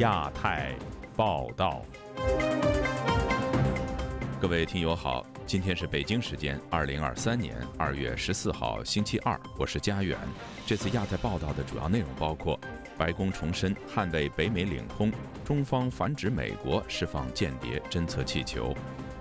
[0.00, 0.74] 亚太
[1.14, 1.82] 报道。
[4.40, 10.18] 各位听友好，今天是北京时间二零二三年二月十四号星期二，我是佳远。
[10.66, 12.58] 这次亚太报道的主要内容包括：
[12.96, 15.12] 白宫重申捍卫北美领空，
[15.44, 18.74] 中方反指美国释放间谍侦测气球；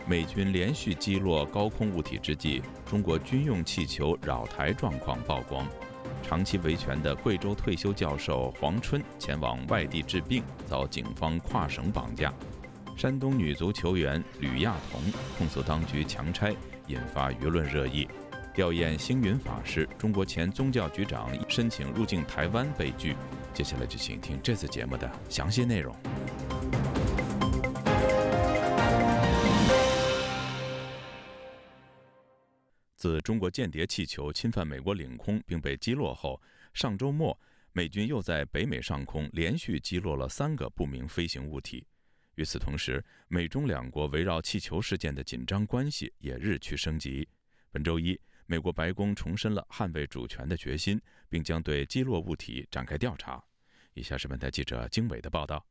[0.07, 5.65] 美军连续击落高空物体之际，中国军用气球扰台状况曝光；
[6.29, 12.31] 长期维权的贵州退休教授黄春前往外地治病，遭警方跨省绑架。
[12.95, 15.01] 山东女足球员吕亚彤
[15.39, 18.07] 控诉当局强拆，引发舆论热议。
[18.53, 23.15] 吊唁星云法师，中国前宗教局长申请入境台湾被拒。
[23.51, 25.95] 接下来就请听这次节目的详细内容。
[32.99, 36.39] 自中国间谍气球侵犯美国领空并被击落后，
[36.73, 37.39] 上周末
[37.71, 41.87] 美军又在北美上空连续击落了三个不明飞行物体。
[42.35, 47.25] 与此同时，美中两国围绕气球事件的紧张关系也日趋升级。
[47.71, 53.41] 本周一，美国白宫重申了捍卫主权的决心，并将对击落物体展开调查。
[53.93, 55.65] 以下是本台记者经纬的报道：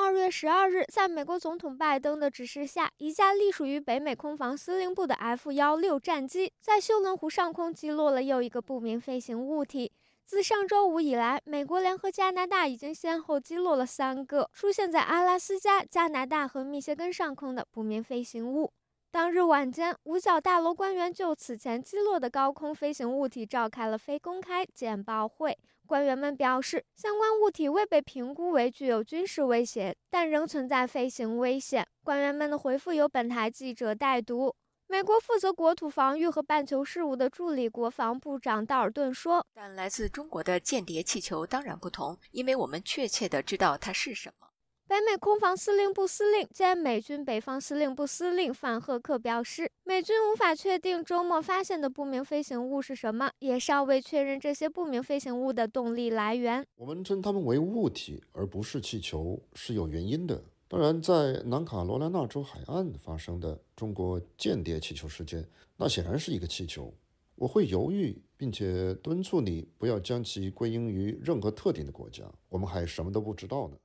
[0.00, 9.90] 二月十二日，在美国总统拜登的指示下，一架隶属于北美空防司令部的 F 幺六战机在休伦湖上空击落了又一个不明飞行物体。
[10.24, 18.70] 自上周五以来，美国联合加拿大已经先后击落了三个出现在阿拉斯加、加拿大和密歇根上空的不明飞行物。
[19.10, 25.58] 当日晚间，五角大楼官员就此前击落的高空飞行物体召开了非公开简报会。
[25.88, 31.88] 官员们表示，相关物体未被评估为具有军事威胁，但仍存在飞行危险。
[32.04, 34.54] 官员们的回复由本台记者代读。
[34.86, 44.47] 美国负责国土防御和半球事务的助理国防部长道尔顿说：“但来自中国的间谍气球当然不同，因为我们确切的知道它是什么。”
[44.88, 56.64] 北美空防司令部司令兼美军北方司令部司令范赫克表示：“美军无法确定周末发现的不明飞行物是什么，也尚未确认这些不明飞行物的动力来源。
[56.74, 66.90] 我们称它们为物体而不是气球是有原因的。”当然，在南卡罗来纳州海岸发生的中国间谍气球事件，那显然是一个气球。
[67.34, 72.24] 我会犹豫，并且敦促你不要将其归因于任何特定的国家。
[72.48, 73.76] 我们还什么都不知道呢。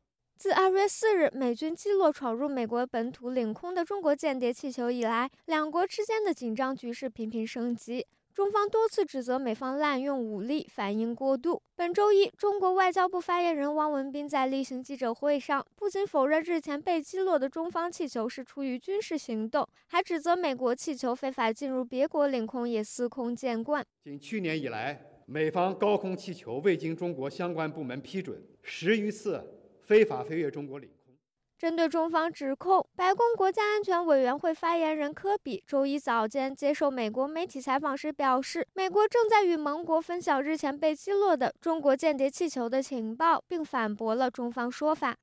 [0.44, 8.06] 自二月四日美军击落闯入美国本土领空的中国间谍气球以来，两国之间的紧张局势频频升级。
[8.34, 11.62] 中方多次指责美方滥用武力，反应过度。
[11.78, 23.82] 本周一，中国外交部发言人汪文斌在例行记者会上，不仅否认日前被击落的中方气球是出于军事行动，还指责美国气球非法进入别国领空也司空见惯。
[24.03, 29.42] 仅去年以来，美方高空气球未经中国相关部门批准，十余次
[29.86, 31.14] 非法飞越中国领空。
[31.58, 45.16] 针对中方指控，白宫国家安全委员会发言人科比周一早间接受美国媒体采访时表示，美国正在与盟国分享日前被击落的中国间谍气球的情报，并反驳了中方说法。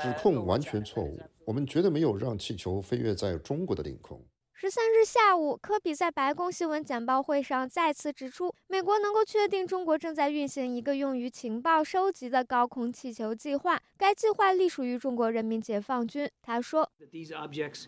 [0.00, 4.24] 指控完全错误，我们绝对没有让气球飞越在中国的领空。
[4.62, 16.30] 十三日下午，科比在白宫新闻简报会上再次指出，美国能够确定中国正在运行一个用于情报收集的高空气球计划，该计划隶属于中国人民解放军。
[16.40, 17.86] 他说：“These objects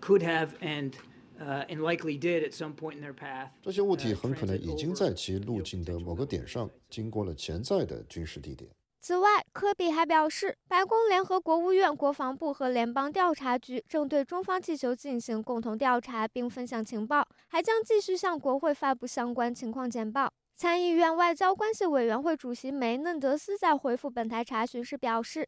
[0.00, 0.94] could have and：“
[3.62, 8.70] 这些物体很可能已经在其路径的某个点上经过了潜在的军事地点。”
[9.06, 20.32] 此外，科比还表示，白宫联合国务院、国防部和联邦调查局正对中方气球进行共同调查，并分享情报，还将继续向国会发布相关情况简报。
[20.56, 25.46] 参议院外交关系委员会主席梅嫩德斯在回复本台查询时表示：“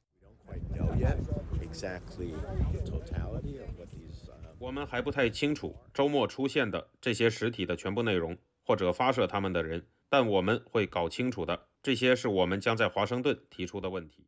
[4.61, 14.27] 我们还不太清楚周末出现的这些实体的全部内容，或者发射他们的人，但我们会搞清楚的。”这些是我们将在华盛顿提出的问题。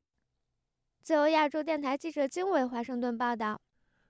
[1.03, 3.61] 自由亚洲电台记者经纬华盛顿报道：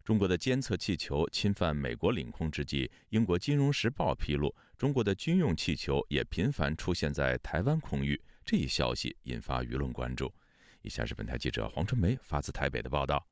[0.04, 8.20] 中国的监测气球侵犯美国领空之际，英国《金融时报》披露，中国的军用气球也频繁出现在台湾空域。
[8.44, 10.30] 这一消息引发舆论关注。
[10.82, 13.16] 以下是本台记者黄春梅发自台北的报道：《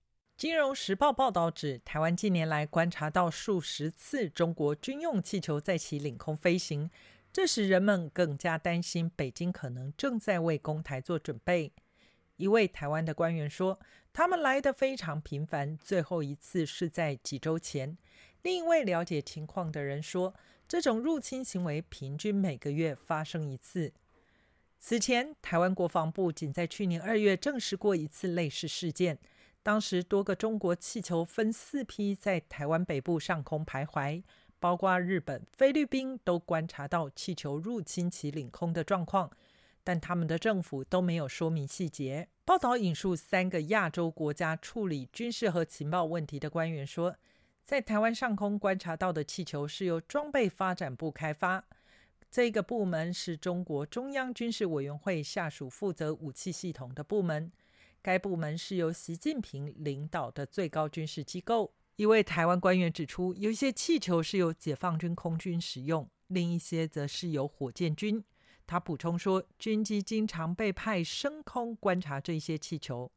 [0.40, 6.90] 金融时报》报道指，台湾近年来观察到数十次中国军用气球在其领空飞行。
[7.36, 11.70] 这使人们更加担心，北京可能正在为攻台做准备。
[12.36, 13.78] 一位台湾的官员说
[14.10, 17.98] ：“他们来的非常频繁，最后一次是在几周前。”
[18.40, 20.34] 另一位了解情况的人说
[20.66, 23.92] ：“这种入侵行为平均每个月发生一次。”
[24.80, 29.18] 此前，台湾国防部仅在去年二月证实过一次类似事件，
[29.62, 34.22] 当时多个中国气球分四批在台湾北部上空徘徊，
[34.58, 39.30] 包括日本、菲律宾都观察到气球入侵其领空的状况，
[39.84, 42.28] 但他们的政府都没有说明细节。
[42.44, 47.16] 报道引述三个亚洲国家处理军事和情报问题的官员说，
[47.64, 51.64] 在台湾上空观察到的气球是由装备发展部开发。
[52.30, 57.50] 这个部门是中国中央军事委员会下属负责武器系统的部门。
[58.02, 61.72] 该部门是由习近平领导的最高军事机构。
[61.96, 68.22] 一位台湾官员指出，有一些气球是由解放军空军使用，另一些则是由火箭军。
[68.66, 73.10] 他补充说，军机经常被派升空观察这些气球。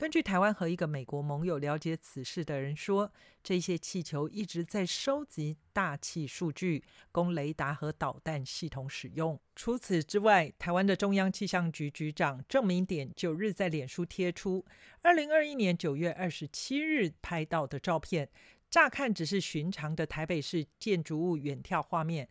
[0.00, 3.12] 根据台湾和一个美国盟友了解此事的人说，
[3.44, 6.82] 这些气球一直在收集大气数据，
[7.12, 9.38] 供雷达和导弹系统使用。
[9.54, 14.64] 除此之外，台湾的中央气象局局长郑明典九日在脸书贴出
[15.02, 18.26] 二零二一年九月二十七日拍到的照片，
[18.70, 22.26] 乍看只是寻常的台北市建筑物远眺画面。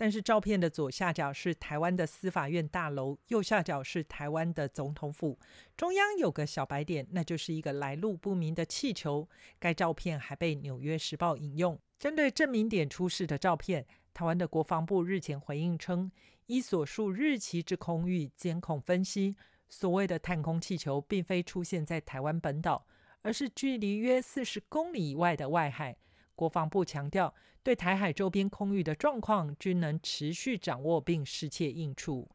[0.00, 5.38] 但是照片的左下角是台湾的司法院大楼，右下角是台湾的总统府，
[5.76, 9.28] 中央有个小白点，那就是一个来路不明的气球。
[9.58, 11.78] 该照片还被《纽约时报》引用。
[11.98, 16.10] 针对证明点出事的照片，台湾的国防部日前回应称，
[16.46, 19.36] 依所述日期之空域监控分析，
[19.68, 22.86] 所谓的探空气球并非出现在台湾本岛，
[23.20, 25.94] 而是距离约四十公里以外的外海。
[26.40, 32.30] 国防部强调，对台海周边空域的状况均能持续掌握并适切应处。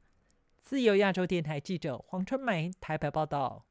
[0.60, 3.66] 自由亚洲电台记者黄春梅台北报道。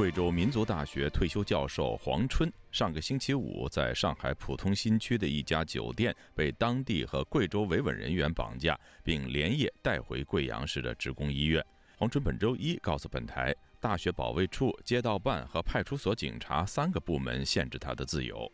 [0.00, 11.62] 贵州民族大学退休教授黄春上个星期五在上海浦东新区的一家酒店被当地和贵州维稳人员绑架，并连夜带回贵阳市的职工医院。
[11.98, 18.50] 黄春本周一告诉本台，大学保卫处、街道办和派出所警察三个部门限制他的自由。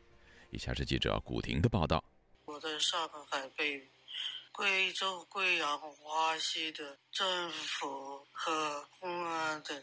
[0.50, 2.02] 以下是记者古婷的报道：
[2.46, 3.88] 我在上海被
[4.50, 9.80] 贵州贵阳花溪的政府和公安等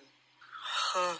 [0.61, 1.17] 和。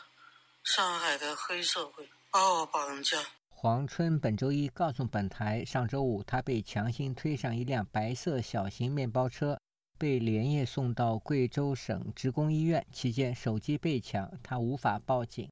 [0.76, 3.16] 上海的黑社会把我绑架。
[3.48, 9.60] 黄春本周一告诉本台，上周五他被强行推上一辆白色小型面包车，
[10.00, 12.84] 被连夜送到贵州省职工医院。
[12.92, 15.48] 期间手机被抢，他无法报警。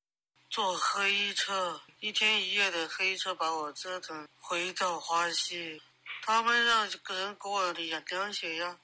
[0.50, 5.80] 坐黑车，一天一夜的黑车把我折腾回到花溪。
[6.24, 8.76] 他们让个人给我量量血压，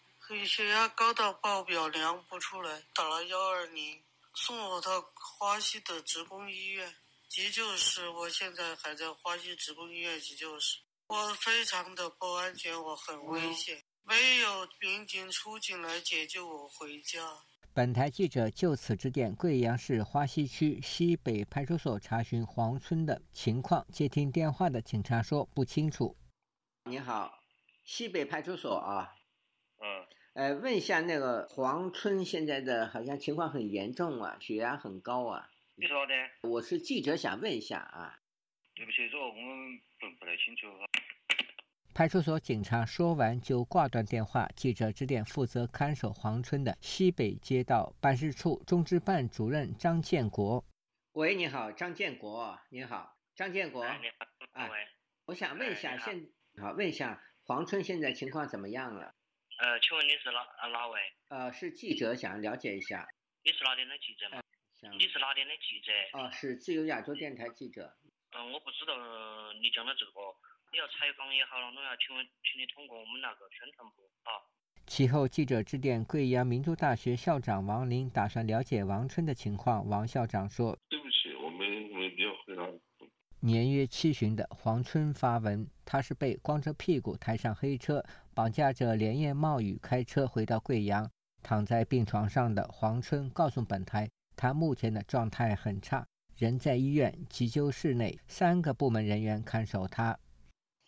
[0.45, 3.99] 血压高到爆表，量不出来，打了幺二零。
[4.37, 6.93] 送我到花溪的职工医院
[7.27, 10.77] 急救室，我现在还在花溪职工医院急救室。
[11.07, 17.19] 我非常的不安全，我很危险，没有民警出警来解救我回家。
[17.73, 26.15] 本台记者就此致电贵阳市花溪区西北派出所查询黄村的情况，接听电话的警察说不清楚。
[26.85, 27.33] 你好，
[27.83, 29.15] 西北派出所啊。
[29.81, 30.07] 嗯。
[30.37, 35.49] 呃，问一下那个黄春现在的好像情况很严重啊，血压很高啊。
[35.73, 36.13] 你说的？
[36.47, 38.19] 我是记者，想问一下啊。
[38.75, 40.67] 对不起，这个我们不不太清楚。
[41.91, 44.47] 派出所警察说完就挂断电话。
[44.55, 50.63] 记者致电负责看守黄村的西北街道办事处中支办主任张建国。
[51.13, 53.83] 喂，你好，张建国，你好，张建国。
[53.83, 54.61] 你好。
[54.61, 54.69] 啊，
[55.25, 56.29] 我想问一下，现
[56.61, 59.15] 好问一下黄村现在情况怎么样了？
[59.57, 61.01] 呃，请问你是哪哪位？
[61.29, 63.07] 呃，是记者，想了解一下。
[63.43, 64.41] 你是哪点的记者吗？
[64.97, 65.91] 你是哪点的记者？
[66.13, 67.91] 哦，是自由亚洲电台记者。
[68.37, 68.93] 嗯，我不知道
[69.53, 70.11] 你讲的这个，
[70.71, 74.29] 你要采访也好了，我要请问，请你通过我们那个宣传部啊。
[74.85, 79.87] 其后，记者致电贵阳民族大学校长王林，打算了解王春的情况。
[79.89, 82.63] 王校长说：“对不起，我们没必要回答。”
[83.39, 88.03] 年约七旬的黄春发文，他是被光着屁股抬上黑车。
[88.33, 91.09] 绑架者连夜冒雨开车回到贵阳，
[91.41, 100.19] 躺在病床上的黄春告诉本台，他目前的状态很差，人在医院急救室内，三个部门人员看守他。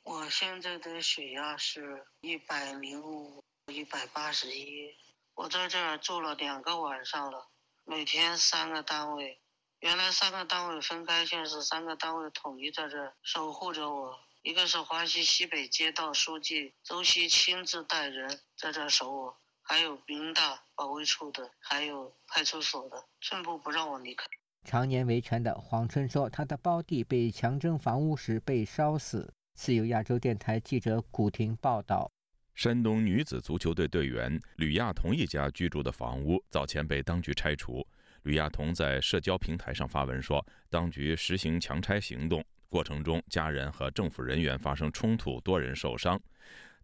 [0.03, 4.91] 我现在的血压是一百零五、一百八十一，
[5.34, 7.48] 我在这儿住了两个晚上了，
[7.86, 9.38] 每天三个单位，
[9.81, 14.13] 原来三个单位分开，现在是三个单位统一在这守护着我。
[14.41, 24.25] 一个是华西西北街道书记周希亲自带人在这守我，还有民大保卫处的，还有派出所的，寸步不让我离开。
[24.65, 29.33] 常年维权的黄春说，他的胞弟被强征房屋时被烧死。
[29.53, 32.12] 自由亚洲电台记者古婷报道：
[32.53, 37.88] 山东女子足球队队员吕亚彤一家居住的房屋早前被当局拆除。
[38.29, 46.21] 吕亚彤在社交平台上发文说，当局实行强拆行动过程中，家人和政府人员发生冲突，多人受伤。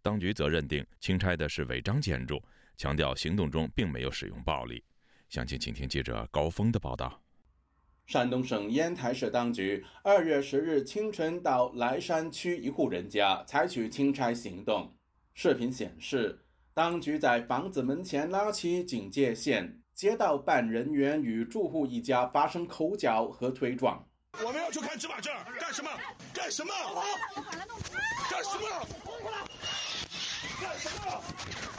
[0.02, 2.42] 当局则认定清拆的是违章建筑，
[2.76, 4.82] 强调行动中并没有使用暴力。
[5.28, 7.22] 详情，请听记者高峰的报道。
[8.06, 14.92] 山东省烟台市当局二月十日清晨到莱山区一户人家采取清拆行动。
[15.32, 16.40] 视频显示，
[16.74, 24.04] 当局在房子门前拉起警戒线，街道办人员与住户一家发生口角和推撞。
[24.44, 25.90] 我们要去看执法证，干什么？
[26.34, 26.70] 干什么？
[28.30, 28.66] 干什么？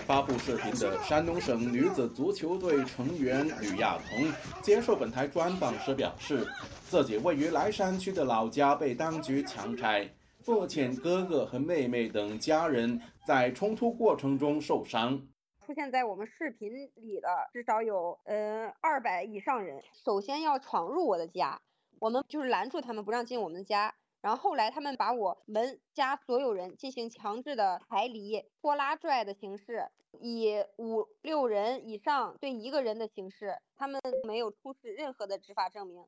[0.07, 4.33] 发布视频的山东省女子足球队成员吕亚彤
[4.63, 6.47] 接受本台专访时表示，
[6.89, 15.21] 自己位于莱山区的老家被当局强拆，父亲、哥哥和妹妹等家人在冲突过程中受伤。
[15.67, 21.61] 出现在我们视频里的至少有呃二百以上人，首先要闯入我的家，
[21.99, 23.93] 我们就是拦住他们不让进我们家。
[24.21, 29.89] 然后后来，他们把我们家所有人进行强制的排离、拖拉拽的形式，
[30.21, 36.05] 以五六人以上对一个人的形式，他们没有出示任何的执法证明。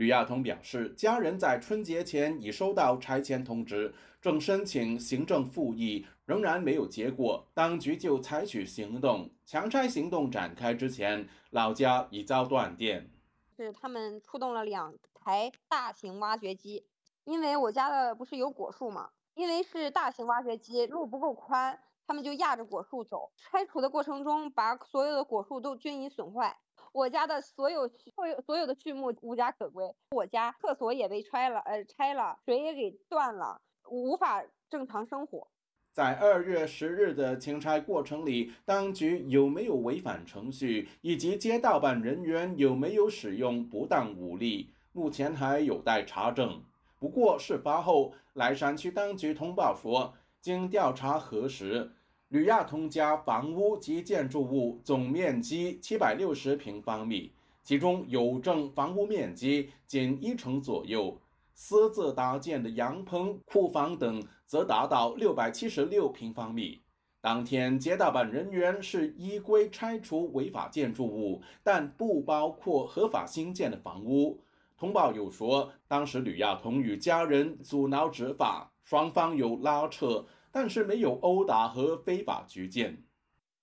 [0.00, 9.28] 吕亚彤表示，家人在春节前已收到拆迁通知，正申请行政复议，仍然没有结果，当局就采取行动。
[9.44, 13.10] 强拆行动展开之前，老家已遭断电。
[13.54, 16.86] 是他们出动了两台大型挖掘机。
[17.24, 23.30] 因为我家的不是有果树嘛，因为是大型挖掘机，路不够宽，他们就压着果树走。
[23.36, 26.56] 拆除的过程中，把所有的果树都均已损坏。
[26.92, 35.48] 我家的所有所有所有的畜牧无家可归，我家厕所也被拆了，呃，拆了，水也给断了，无法正常生活。
[35.92, 46.62] 在二月十日的清拆过程里，当局有没有违反程序，以及街道办人员有没有使用不当武力，目前还有待查证。
[46.98, 51.90] 不过，事发后，莱山区当局通报说，经调查核实，
[52.30, 57.32] 吕亚彤家房屋及建筑物总面积七百六十平方米，
[57.64, 61.20] 其中有证房屋面积仅一成左右，
[61.54, 66.80] 私自搭建的洋棚、库房等则达到六百七十六平方米。
[67.20, 74.40] 当天，街道办人员是依规拆除违法建筑物，但不包括合法新建的房屋。
[74.78, 83.06] 通报又说，当时吕亚彤与家人阻挠执法，双方有拉扯，但是没有殴打和非法拘禁。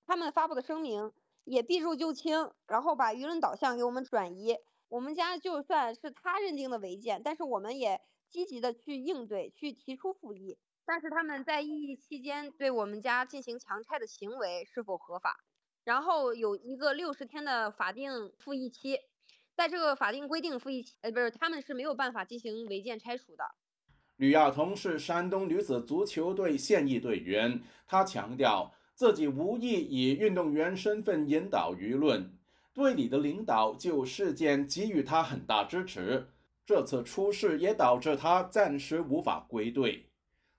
[0.06, 1.12] 他们发布的声明
[1.44, 4.58] 也避重就轻，然后把舆论导向给我们转移。
[4.90, 10.58] 我们家就算是他认定的违建，但是我们也积极的去应对，去提出复议。
[10.86, 15.44] 但是他们在异议期间对我们家进行强拆的行为是否合法？
[15.84, 19.00] 然后有一个六十天的法定复议期。
[19.56, 23.44] 在这个法定规定复议期，呃，不是，他们是没有办法进行违建拆除的。
[24.18, 32.34] 吕亚彤是山东女子足球队现役队员，她强调自己无意以运动员身份引导舆论，
[32.74, 36.30] 队里的领导就事件给予她很大支持。
[36.66, 40.10] 这次出事也导致她暂时无法归队。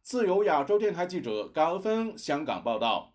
[0.02, 3.12] 自由亚洲电台记者高峰香港报道。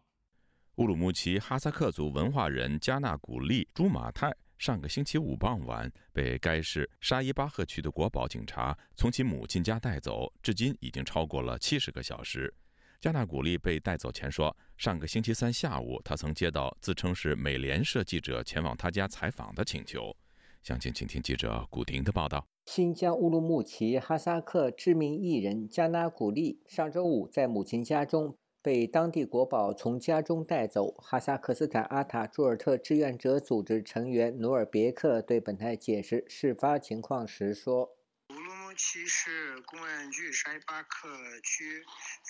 [0.75, 4.35] 乌鲁木齐哈萨克族文化人加纳古丽朱马泰。
[4.57, 12.53] 上个星期五傍晚，被该市沙依巴赫区的国宝警察从其母亲家带走，至今已经超过了七十个小时。
[13.01, 20.15] 加纳古丽被带走前说，上个星期三下午，他曾接到自称是美联社记者前往他家采访的请求。
[20.61, 22.47] 详情，请听记者古婷的报道。
[22.65, 28.37] 新疆乌鲁木齐哈萨克知名艺人加纳古丽上周五在母亲家中。
[28.63, 30.91] 被当地国宝从家中带走。
[30.93, 37.83] 哈萨克斯坦阿塔朱尔特志愿者组织成员努尔别克对本台解释事发情况时说
[38.31, 41.09] ：“乌鲁木齐市公安局沙巴克
[41.41, 41.83] 区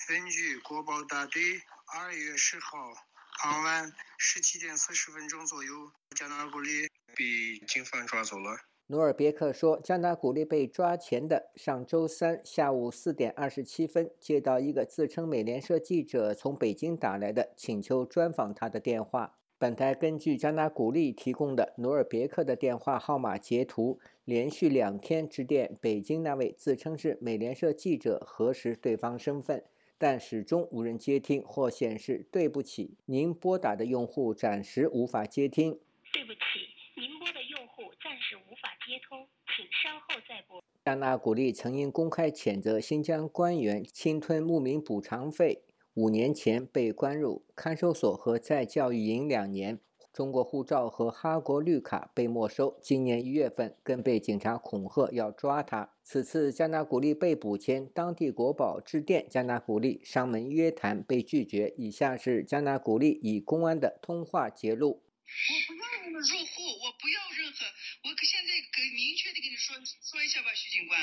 [0.08, 1.40] 分局国保大队
[1.94, 2.92] 二月十号
[3.42, 19.38] 傍晚十七点四十分钟左右，加纳古里被警方抓走了。”努尔别克说，加纳古丽被抓前的上周三下午四点二十七分，接到一个自称美联社记者从北京打来的请求专访他的电话。
[19.56, 29.64] 本台根据加纳古丽提供的努尔别克的电话号码截图，连续两天致电北京那位自称是美联社记者核实对方身份，
[29.96, 35.78] 但始终无人接听或显示“对不起，您拨打的用户暂时无法接听”。
[36.12, 36.38] 对不起，
[38.02, 40.62] 暂时无法接通，请稍后再拨。
[40.84, 45.62] 加纳古利曾因公开谴责新疆官员侵吞牧民补偿费，
[45.94, 49.80] 五年前被关入看守所和在教育营两年。
[50.12, 55.90] 中国护照和哈国绿卡被没收，今年一月份更被警察恐吓要抓他。
[56.04, 61.74] 此次加纳古利被捕前，当地国宝致电加纳古利上门约谈，被拒绝。
[61.76, 65.02] 以下是加纳古利与公安的通话截录。
[65.24, 67.66] 我不要你们入户，我不要任何。
[68.04, 68.08] 我
[68.90, 71.00] 明确的跟你说说一下吧，徐警官。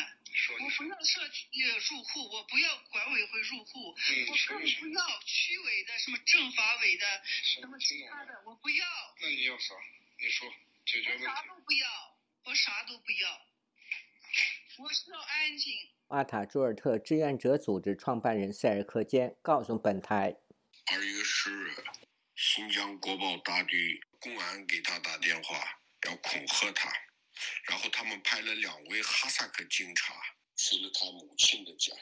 [0.64, 8.86] 我不要社呃入户，我不要管委会入户，我更不要区委的、什么政法委的、什么其他的，我不要。
[9.22, 9.76] 那你要啥？
[10.20, 10.48] 你说，
[10.86, 11.26] 解决问题。
[11.26, 13.48] 啥都不要，我啥都不要。
[14.78, 15.74] 我需要安静。
[16.08, 20.38] 阿塔朱尔特志愿者组织创办人塞尔克坚告诉本台：
[20.88, 21.76] 二月十日，
[22.36, 26.92] 新疆国保大队公安给他打电话，要恐吓他。
[27.68, 30.14] 然后他们派了两位哈萨克警察
[30.56, 31.94] 去了他母亲的家，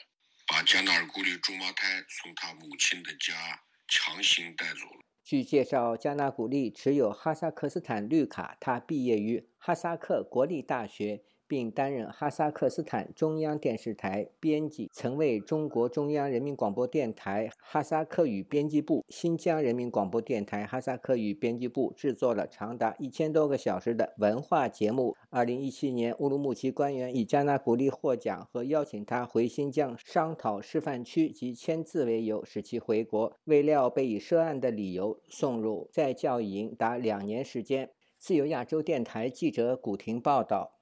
[0.46, 5.00] 把加纳尔古里朱马泰从他母亲的家强行带走了。
[5.22, 11.22] 据介绍，加纳古利持有哈萨克斯坦绿卡，他毕业于哈萨克国立大学。
[11.50, 25.16] 并担任哈萨克斯坦中央电视台编辑，曾为中国中央人民广播电台哈萨克语编辑部、新疆人民广播电台哈萨克语编辑部制作了长达一千多个小时的文化节目。
[25.28, 37.90] 二零一七年，乌鲁木齐官员以加纳古利获奖和邀请他回新疆商讨示范区及签字为由，使其回国，未料被以涉案的理由送入在教营达两年时间。
[38.16, 40.79] 自由亚洲电台记者古婷报道。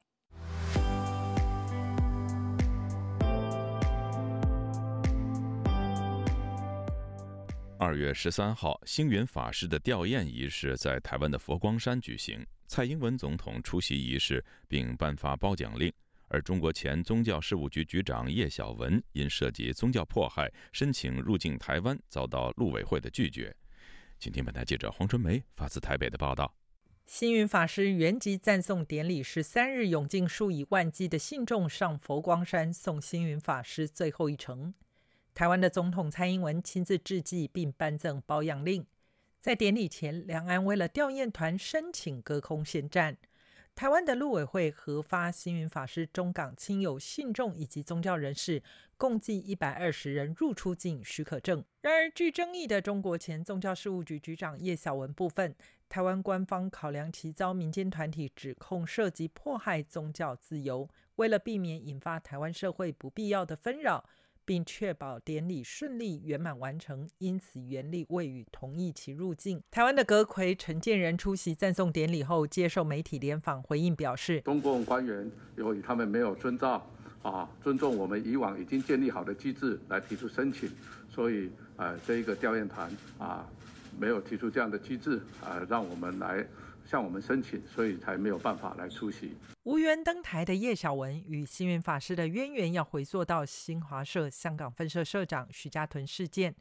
[7.81, 12.45] 二月十三号，星云法师的吊唁仪式在台湾的佛光山举行。
[12.67, 15.93] 蔡英文总统出席仪式，并颁发褒奖令。
[16.27, 23.55] 而中国前宗教事务局局长叶小文因涉及宗教迫害，申请入境台湾，遭到陆委会的拒绝。
[24.19, 26.53] 请听本台记者黄春梅发自台北的报道。
[27.07, 34.75] 星云法师圆寂赞颂典礼十三日，涌进数以万计的信众上佛光山送星云法师最后一程。
[35.38, 38.85] 台湾的总统蔡英文亲自致祭并颁赠褒扬令。
[39.38, 43.16] 在典礼前，两岸为了吊唁团申请隔空宣战。
[43.77, 48.61] 台湾的陆委会核发星云法师中港亲友、信众以及宗教人士
[48.96, 51.64] 共计一百二十人入出境许可证。
[51.83, 55.55] 然而，具争议的中国前宗教事务局局长叶小文部分，
[55.88, 64.05] 台湾官方考量其遭民间团体指控涉及迫害宗教自由，为了避免引发台湾社会不必要的纷扰。
[64.49, 69.63] 并确保典礼顺利圆满完成，因此袁立未予同意其入境。
[69.71, 80.71] 台湾的阁魁陈建仁出席赞颂典礼后，接受媒体联访，回应表示：中共官员由于他们没有遵照啊尊重我们以往已经建立好的机制来提出申请，
[81.11, 83.47] 所以呃这一个调研团啊
[84.01, 86.43] 没有提出这样的机制啊让我们来。
[86.88, 89.37] 向我们申请，所以才没有办法来出席。
[89.64, 96.55] 无缘登台的叶小文与星云法师的渊源，要回溯到新华社香港分社社长许家屯事件。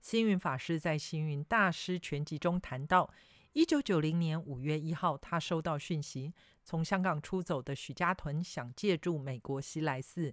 [0.00, 3.12] 星云法师在《星云大师全集》中谈到，
[3.54, 10.32] 一九九零年五月一号，他收到讯息，从香港出走的许家屯想借住美国西来寺。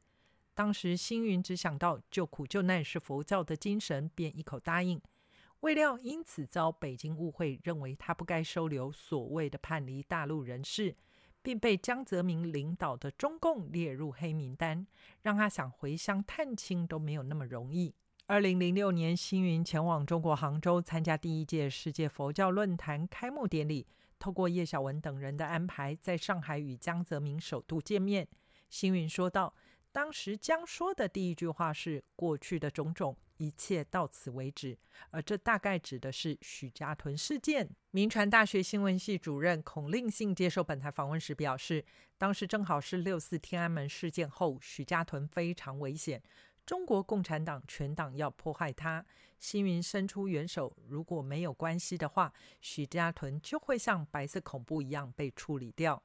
[0.53, 5.01] 当时星云只想到救苦救难是佛教的精神，便一口答应。
[5.61, 10.95] 未料因此遭北京误会，认为他不该收留所谓的叛离大陆人士，
[11.41, 14.87] 并被江泽民领导的中共列入黑名单，
[15.21, 17.93] 让他想回乡探亲都没有那么容易。
[18.27, 23.85] 二零零六年，星云前往中国杭州参加第一届世界佛教论坛开幕典礼，
[24.17, 28.27] 透过叶小文等人的安排，在上海与江泽民首度见面。
[28.69, 29.53] 星云说道
[29.91, 34.77] ：“当时江说的第一句话是‘过去的种种’。”一切到此为止，
[35.11, 37.69] 而这大概指的是许家屯事件。
[37.91, 41.85] 民传大学新闻系主任孔令信接受本台访问时表示，
[42.17, 46.21] 当时正好是六四天安门事件后，许家屯非常危险，
[46.65, 49.05] 中国共产党全党要迫害他，
[49.39, 56.03] 新云伸出援手，如果没有关系的话，许家屯就会像白色恐怖一样被处理掉。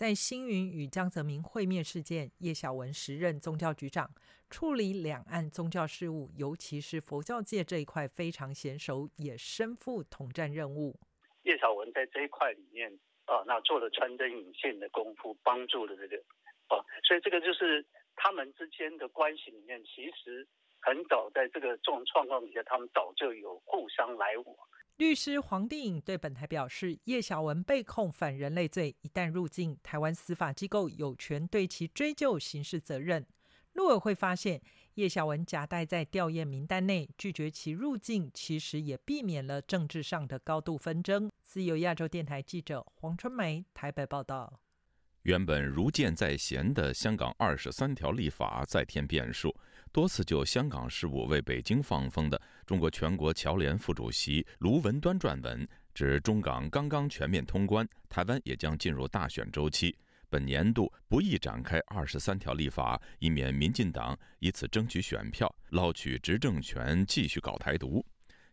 [0.00, 4.10] 在星云与江泽民会面事件，叶小文时任宗教局长，
[4.48, 10.98] 处理两岸宗教事务，尤其是佛教界这一块非常娴熟，也身负统战任务。
[11.42, 12.90] 叶小文在这一块里面
[13.26, 16.16] 啊，那做了穿针引线的功夫，帮助了这个
[16.68, 17.84] 啊，所以这个就是
[18.16, 20.48] 他们之间的关系里面，其实
[20.80, 24.56] 很早在这个这种状况底下，他们早就有互相来往。
[25.00, 33.26] 律师黄定颖对本台表示，叶小文被控反人类罪，一旦入境，台湾司法机构有权对其追究刑事责任。
[33.72, 34.60] 陆委会发现，
[34.96, 41.32] 叶小文夹带在吊唁名单内，拒绝其入境，其实也避免了政治上的高度纷争。
[41.42, 44.60] 自由亚洲电台记者黄春梅台北报道。
[45.22, 49.54] 原本如箭在弦的香港二十三条立法再添变数。
[49.92, 59.96] 多次就香港事务为北京放风的中国全国侨联副主席卢文端撰文，指中港刚刚全面通关，台湾也将进入大选周期，
[60.28, 68.04] 本年度不宜展开二十三条立法，以免民进党以此争取选票，捞取执政权，继续搞台独。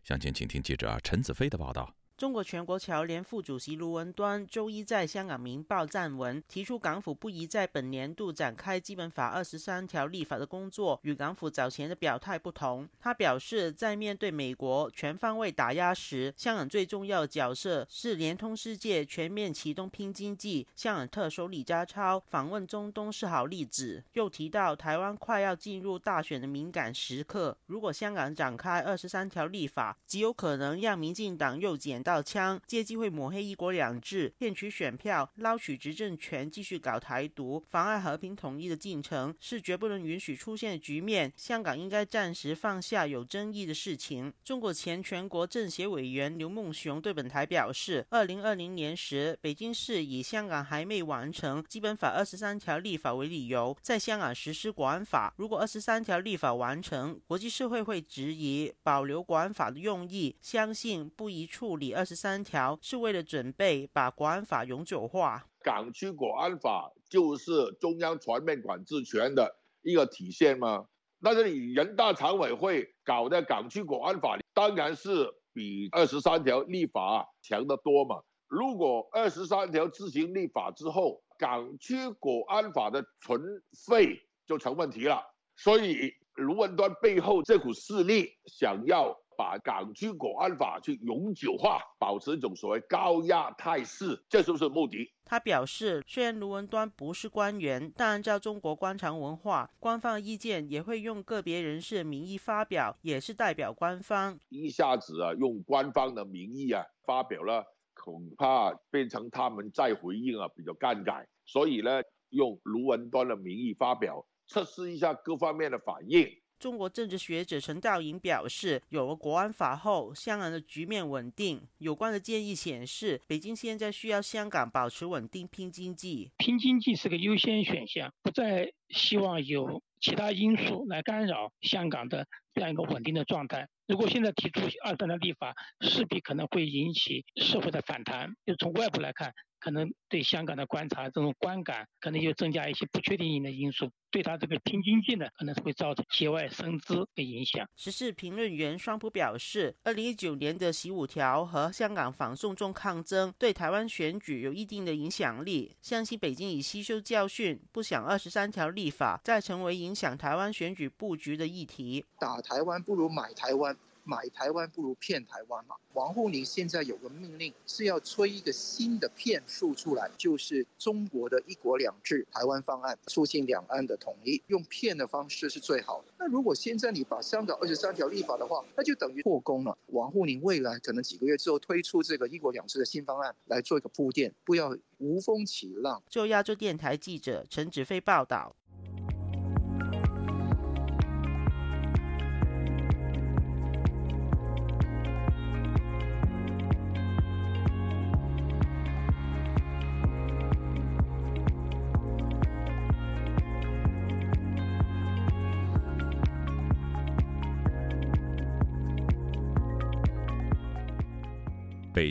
[0.02, 1.97] 详情，请听记者陈子飞的报道。
[2.18, 12.88] 中国全国侨联副主席卢文端周一在香港《明报》撰文，提出港府不宜在本年度展开基本法二十三条立法的工作，与港府早前的表态不同。
[12.98, 20.66] 他表示，在面对美国全方位打压时，香港最重要的角色是联通世界，全面启动拼经济。
[20.74, 24.02] 香港特首李家超访问中东是好例子。
[24.14, 32.02] 又提到，台湾快要进入大选的敏感时刻，如果香港展开二十三条立法，极有可能让民进党又捡。
[32.08, 41.30] 到枪，借机会抹黑“一国两制”，骗取选票，捞取执政权，继续搞台独，妨碍和平统一的进程，是绝不能允许出现的局面。
[41.36, 44.32] 香港应该暂时放下有争议的事情。
[44.42, 55.34] 中国前全国政协委员刘梦熊对本台表示，二零二零年时，北京市以香港还没完成基本法二十三条立法为理由，在香港实施国安法。
[55.36, 61.97] 如果二十三条立法完成，国际社会会质疑保留国安法的用意，相信不宜处理。
[61.98, 65.44] 二十三条是为了准备把国安法永久化。
[65.64, 70.86] 港区国安法就是中央全面管制权的一个体现吗？
[71.18, 78.22] 那是你人大常委会搞的港区国安法，当然是比二十三条立法强得多嘛。
[78.46, 83.42] 如果二十三条自行立法之后，港区国安法的存
[83.88, 85.20] 废就成问题了。
[85.56, 89.18] 所以卢文端背后这股势力想要。
[89.38, 95.08] 把港区国安法去永久化，保持一种所谓高压态势，这是不是目的？
[95.24, 104.36] 他表示，虽然卢文端不是官员，但按照中国官场文化，官方意见也会用个别人士的名义发表，也是代表官方。
[104.48, 116.26] 一下子啊，用官方的名义啊发表了，恐怕变成他们再回应啊比较尴尬，所以呢，用卢文端的名义发表，测试一下各方面的反应。
[116.58, 121.68] 中国政治学者陈道颖表示，有了国安法后，香港的局面稳定。
[121.78, 126.32] 有关的建议显示，北京现在需要香港保持稳定，拼经济。
[126.36, 133.68] 拼经济是个优先选项，不再希望有其他因素来干扰香港的这样一个稳定的状态。
[133.86, 138.34] 如果现在提出二三的立法，势必可能会引起社会的反弹。
[138.44, 139.32] 就从外部来看。
[139.60, 147.68] 可能对香港的观察这种观感，可能又增加一些不确定性的因素，对他这个拼经济呢，可能会造成节外生枝的影响。
[147.76, 162.04] 时事评论员双普表示，二零一九年的习五条和香港反送中抗争对台湾选举有一定的影响力，相信北京已吸收教训，不想二十三条立法再成为影响台湾选举布局的议题。
[162.18, 163.76] 打台湾不如买台湾。
[164.08, 165.76] 买台湾不如骗台湾嘛？
[165.92, 176.14] 王沪宁现在有个命令是要吹一个新的骗术出来，就是中国的一国两制台湾方案，促进两岸的统一，用骗的方式是最好的。
[176.18, 179.76] 那如果现在你把香港二十三条立法的话，那就等于破功了。
[179.88, 186.02] 王沪宁未来可能几个月之后推出这个一国两制的新方案来做一个铺垫，不要无风起浪。
[186.08, 188.56] 就亚洲电台记者陈子飞报道。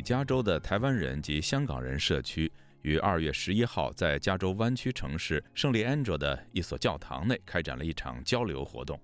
[0.07, 2.49] 加州的台湾人及香港人社区
[2.81, 8.97] 于二月十一号在加州湾区城市圣利安卓的一所教堂内开展了一场交流活动。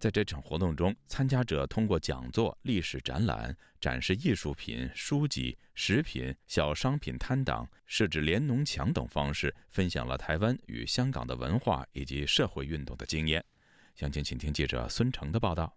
[0.00, 13.44] 在这场活动中，参加者通过讲座、历史展览、展示艺术品、书籍、食品、小商品摊档、设置联农墙等方式，分享了台湾与香港的文化以及社会运动的经验。
[13.94, 15.72] 详情，请听记者孙成的报道。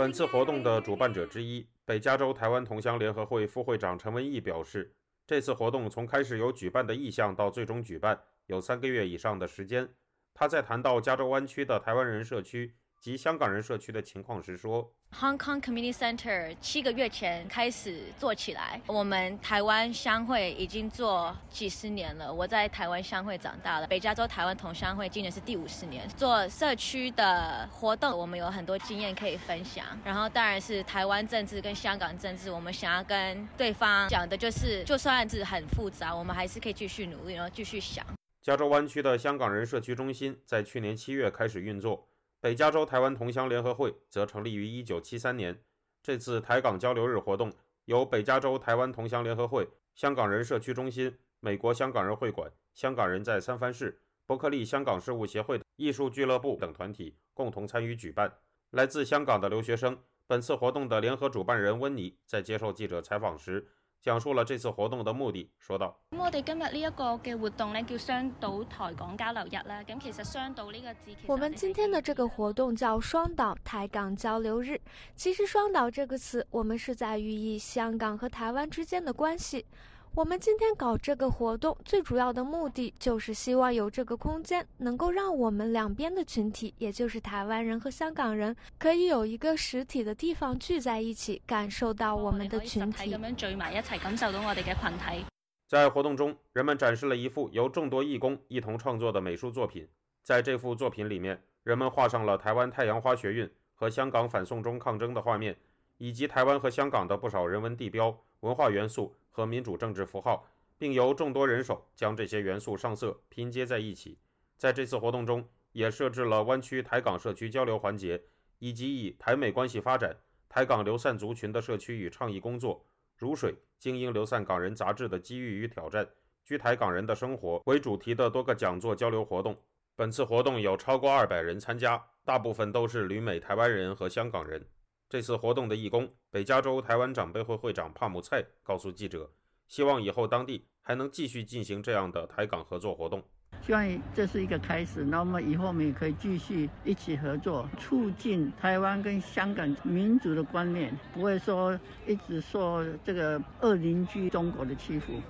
[0.00, 4.94] 本次活动的主办者之一，北加州台湾同乡联合会副会长陈文义表示，
[5.26, 9.86] 这次活动从开始有举办的意向到最终举办，有三个月以上的时间。
[10.32, 14.92] 他在谈到加州湾区的台湾人社区及香港人社区的情况时说。
[15.12, 22.32] Hong Kong Community Center 七个月前开始做起来，我们台湾商会已经做几十年了。
[22.32, 26.08] 我在台湾商会长大了，北加州台湾同乡会今年是第五十年。
[26.10, 29.84] 做社区的活动，我们有很多经验可以分享。
[30.04, 38.06] 然后当然是台湾政治跟香港政治，我们想要跟对方讲的就是，就算是很复杂，我们还是可以继续努力，然后继续想。
[38.40, 42.06] 加州湾区的香港人社区中心在去年七月开始运作。
[42.42, 45.62] 北加州台湾同乡联合会则成立于1973年。
[46.02, 47.52] 这次台港交流日活动
[47.84, 58.32] 由北加州台湾同乡联合会、香港人社区中心、美国香港人会馆、香港人在三藩市、伯克利香港事务协会、艺术俱乐部等团体共同参与举办。
[58.70, 63.68] 来自香港的留学生，本次活动的联合主办人温尼在接受记者采访时。
[64.02, 69.82] 讲述了这次活动的目的，说道：“我哋今日呢一个嘅活动呢，叫双岛台港交流日啦。
[69.86, 74.80] 咁其实双岛呢个字，我们今天的这个活动叫双岛台港交流日。
[75.14, 79.66] 其实双岛这个词，我们是在寓意香港和台湾之间的关系。”
[80.12, 93.14] 我们今天搞这个活动，最主要的目的就是希望有这个空间，能够让我们两边的群体，也就是台湾人和香港人，可以有一个实体的地方聚在一起，感受到我们的群体。
[93.14, 95.24] 咁样聚埋一齐，感受到我哋嘅群体。
[95.68, 99.86] 在活动中，人们展示了一幅由众多义工一同创作的美术作品。
[100.24, 105.56] 在这幅作品里面，人们画上了台湾太阳花学运和香港反送中抗争的画面，
[106.00, 109.14] 以及台湾和香港的不少人文地标、文化元素。
[109.32, 110.44] 和民主政治符号，
[110.76, 114.18] 并由众多人手将这些元素上色拼接在一起。
[114.58, 118.20] 在这次活动中，也设置了湾区台港社区交流环节，
[118.58, 120.14] 以及以台美关系发展、
[120.48, 122.84] 台港流散族群的社区与倡议工作、
[123.16, 126.06] 如水精英流散港人杂志的机遇与挑战、
[126.44, 129.56] 居台港人的生活为主题的多个讲座交流活动。
[129.94, 134.66] 本次活动有超过二百人参加，大部分都是旅美台湾人和香港人。
[135.10, 139.28] 这次活动的义工，北加州台湾长辈会会长帕姆蔡告诉记者，
[139.66, 143.20] 希望以后当地还能继续进行这样的台港合作活动。
[143.60, 155.20] 希望这是一个开始，那么以后我们也可以继续一起合作，促进台湾跟香港民主的观念，不会说一直受这个恶邻居中国的欺负。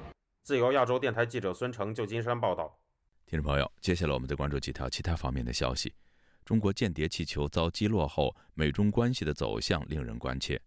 [0.43, 2.79] 自由亚洲电台记者孙成，旧金山报道。
[3.25, 5.91] 听众朋友，接下来我们再关注几条其他方面的消息。
[6.51, 10.61] 中国间谍气球遭击落后，美中关系的走向令人关切。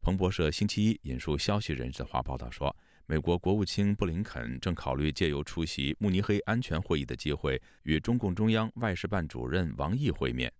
[0.00, 10.50] 彭博社星期一引述消息人士的话报道说，美国国务卿布林肯正考虑借由出席慕尼黑安全会议的机会，与中共中央外事办主任王毅会面。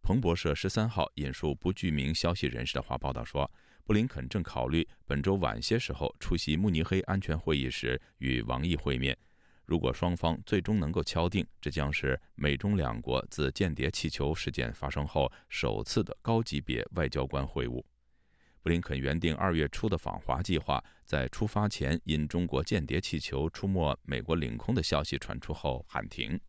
[0.00, 3.52] 彭博社十三号引述不具名消息人士的话报道说，
[3.84, 9.14] 布林肯正考虑本周晚些时候出席慕尼黑安全会议时与王毅会面。
[9.64, 17.82] 如果双方最终能够敲定，这将是美中两国自间谍气球事件发生后首次的高级别外交官会晤。
[18.62, 26.40] 布林肯原定二月初的访华计划，在出发前因中国间谍气球出没美国领空的消息传出后喊停。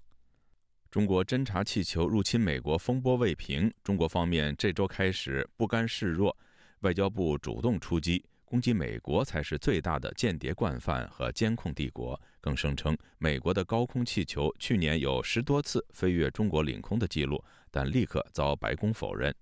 [0.89, 6.38] 中国侦察气球入侵美国风波未平，中国方面这周开始不甘示弱，
[6.80, 8.23] 外交部主动出击。
[8.45, 19.34] 攻击美国才是最大的间谍惯犯和监控帝国，更声称美国的高空气球去年有十多次飞越中国领空的记录，但立刻遭白宫否认。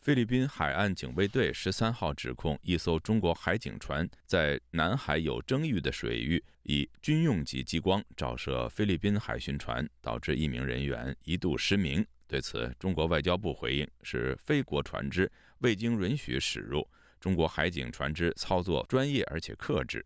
[0.00, 12.04] 菲律宾海岸警卫队十三号指控一艘中国海警船在南海有争议的水域以军用级激光照射菲律宾海巡船，导致一名人员一度失明。
[12.26, 16.84] 对此，中国外交部回应是非国船只，未经允许驶入。
[17.20, 20.04] 中国海警船只操作专业而且克制。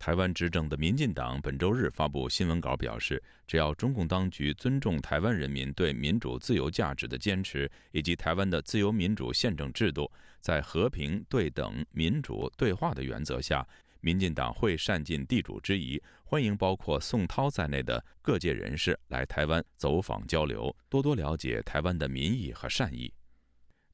[0.00, 10.10] 台湾执政的民进党本周日发布新闻稿表示，只要中共当局尊重台湾人民对民主自由价值的坚持，以及台湾的自由民主宪政制度，
[10.40, 13.64] 在和平、对等、民主对话的原则下，
[14.00, 23.12] 民进党会善尽地主之谊，欢迎包括宋涛在内的各界人士来台湾走访交流，多多了解台湾的民意和善意。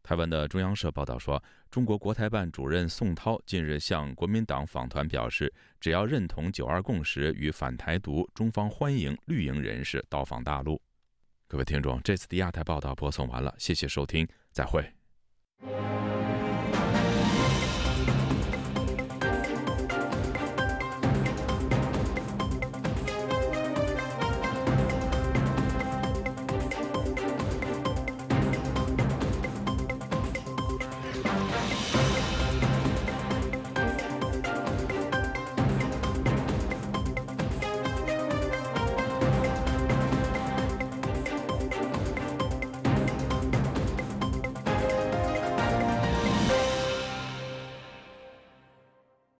[0.07, 10.81] 台湾的中央社报道说，中国国台办主任宋涛近日向国民党访团表示，只要认同“九二共识”与反台独，中方欢迎绿营人士到访大陆。
[11.49, 14.89] 各位听众，这次的亚太报道播送完了，谢谢收听，再会。